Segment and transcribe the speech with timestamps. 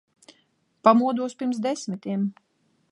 [0.87, 2.23] Pamodos pirms desmitiem.